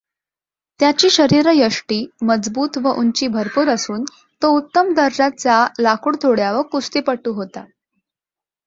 त्याची 0.79 1.09
शरीरयष्टी 1.09 2.05
मजबूत 2.21 2.77
व 2.77 2.93
उंची 2.93 3.27
भरपूर 3.27 3.69
असून 3.69 4.03
तो 4.41 4.49
उत्तम 4.57 4.93
दर्जाचा 4.93 5.65
लाकूडतोड्या 5.79 6.51
व 6.51 6.61
कुस्तीपटू 6.61 7.33
होता. 7.33 7.65